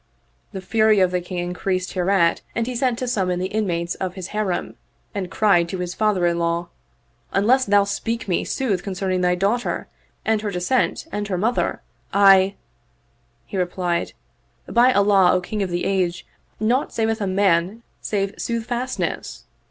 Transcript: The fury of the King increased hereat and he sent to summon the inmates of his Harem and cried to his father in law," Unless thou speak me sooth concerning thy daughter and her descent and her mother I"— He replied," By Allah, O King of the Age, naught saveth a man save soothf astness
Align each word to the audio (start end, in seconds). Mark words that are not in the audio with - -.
The 0.51 0.61
fury 0.61 0.99
of 0.99 1.11
the 1.11 1.21
King 1.21 1.37
increased 1.37 1.93
hereat 1.93 2.41
and 2.55 2.65
he 2.65 2.75
sent 2.75 2.97
to 2.97 3.07
summon 3.07 3.37
the 3.37 3.45
inmates 3.53 3.93
of 3.93 4.15
his 4.15 4.29
Harem 4.29 4.75
and 5.13 5.29
cried 5.29 5.69
to 5.69 5.77
his 5.77 5.93
father 5.93 6.25
in 6.25 6.39
law," 6.39 6.69
Unless 7.33 7.65
thou 7.65 7.83
speak 7.83 8.27
me 8.27 8.43
sooth 8.43 8.81
concerning 8.81 9.21
thy 9.21 9.35
daughter 9.35 9.87
and 10.25 10.41
her 10.41 10.49
descent 10.49 11.05
and 11.11 11.27
her 11.27 11.37
mother 11.37 11.83
I"— 12.11 12.55
He 13.45 13.57
replied," 13.57 14.13
By 14.67 14.91
Allah, 14.91 15.33
O 15.33 15.39
King 15.39 15.61
of 15.61 15.69
the 15.69 15.85
Age, 15.85 16.25
naught 16.59 16.91
saveth 16.91 17.21
a 17.21 17.27
man 17.27 17.83
save 18.01 18.33
soothf 18.39 18.69
astness 18.69 19.43